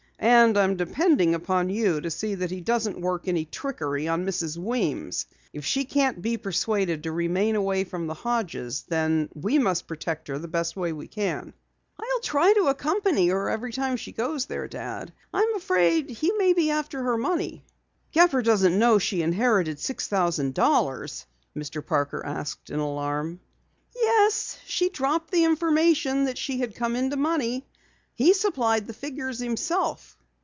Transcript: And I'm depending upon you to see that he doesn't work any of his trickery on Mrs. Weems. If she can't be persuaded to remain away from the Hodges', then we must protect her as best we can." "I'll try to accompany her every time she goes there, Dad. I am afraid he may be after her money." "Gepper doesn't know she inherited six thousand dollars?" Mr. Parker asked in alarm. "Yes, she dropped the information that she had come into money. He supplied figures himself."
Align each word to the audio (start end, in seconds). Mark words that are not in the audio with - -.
And 0.23 0.55
I'm 0.55 0.75
depending 0.77 1.33
upon 1.33 1.71
you 1.71 1.99
to 1.99 2.11
see 2.11 2.35
that 2.35 2.51
he 2.51 2.61
doesn't 2.61 3.01
work 3.01 3.27
any 3.27 3.39
of 3.41 3.47
his 3.47 3.55
trickery 3.57 4.07
on 4.07 4.23
Mrs. 4.23 4.55
Weems. 4.55 5.25
If 5.51 5.65
she 5.65 5.83
can't 5.83 6.21
be 6.21 6.37
persuaded 6.37 7.01
to 7.03 7.11
remain 7.11 7.55
away 7.55 7.85
from 7.85 8.05
the 8.05 8.13
Hodges', 8.13 8.83
then 8.87 9.29
we 9.33 9.57
must 9.57 9.87
protect 9.87 10.27
her 10.27 10.35
as 10.35 10.45
best 10.45 10.75
we 10.77 11.07
can." 11.07 11.55
"I'll 11.99 12.19
try 12.19 12.53
to 12.53 12.67
accompany 12.67 13.29
her 13.29 13.49
every 13.49 13.73
time 13.73 13.97
she 13.97 14.11
goes 14.11 14.45
there, 14.45 14.67
Dad. 14.67 15.11
I 15.33 15.39
am 15.41 15.55
afraid 15.55 16.11
he 16.11 16.31
may 16.33 16.53
be 16.53 16.69
after 16.69 17.01
her 17.01 17.17
money." 17.17 17.65
"Gepper 18.11 18.43
doesn't 18.43 18.77
know 18.77 18.99
she 18.99 19.23
inherited 19.23 19.79
six 19.79 20.07
thousand 20.07 20.53
dollars?" 20.53 21.25
Mr. 21.57 21.83
Parker 21.83 22.23
asked 22.23 22.69
in 22.69 22.77
alarm. 22.77 23.39
"Yes, 23.95 24.59
she 24.67 24.89
dropped 24.89 25.31
the 25.31 25.45
information 25.45 26.25
that 26.25 26.37
she 26.37 26.59
had 26.59 26.75
come 26.75 26.95
into 26.95 27.17
money. 27.17 27.65
He 28.13 28.33
supplied 28.33 28.93
figures 28.93 29.39
himself." 29.39 30.15